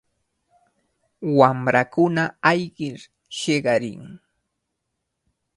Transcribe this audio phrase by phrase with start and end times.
[1.39, 2.99] Wamrakuna ayqir
[3.37, 4.03] hiqarin.